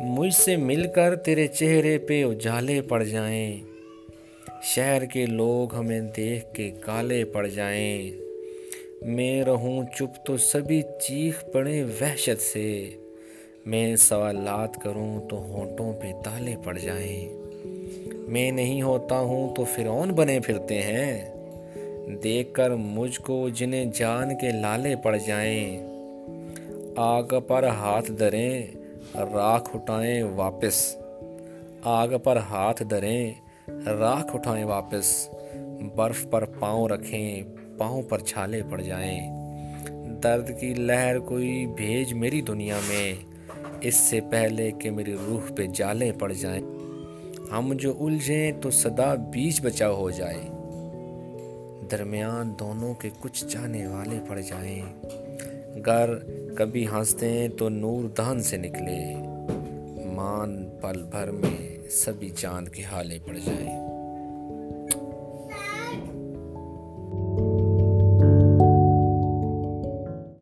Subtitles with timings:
[0.00, 3.56] مجھ سے مل کر تیرے چہرے پہ اجالے پڑ جائیں۔
[4.62, 8.10] شہر کے لوگ ہمیں دیکھ کے کالے پڑ جائیں۔
[9.02, 12.90] میں رہوں چپ تو سبھی چیخ پڑے وحشت سے۔
[13.66, 17.28] میں سوالات کروں تو ہونٹوں پہ تالے پڑ جائیں۔
[18.28, 21.34] میں نہیں ہوتا ہوں تو فرعون بنے پھرتے ہیں۔
[22.22, 25.86] دیکھ کر مجھ کو جنہیں جان کے لالے پڑ جائیں۔
[26.96, 28.66] آگ پر ہاتھ دریں
[29.14, 30.96] راکھ اٹھائیں واپس۔
[31.82, 33.32] آگ پر ہاتھ دریں
[33.86, 35.28] راکھ اٹھائیں واپس۔
[35.96, 37.42] برف پر پاؤں رکھیں،
[37.78, 39.46] پاؤں پر چھالے پڑ جائیں۔
[40.22, 43.14] درد کی لہر کوئی بھیج میری دنیا میں۔
[43.80, 46.62] اس سے پہلے کہ میری روح پہ جالے پڑ جائیں۔
[47.52, 50.42] ہم جو الجھیں تو صدا بیچ بچا ہو جائے۔
[51.90, 54.82] درمیان دونوں کے کچھ جانے والے پڑ جائیں۔
[55.86, 56.10] گر
[56.56, 59.14] کبھی ہنستے ہیں تو نور دہن سے نکلے۔
[60.12, 63.95] مان پل بھر میں سبھی چاند کے حالے پڑ جائیں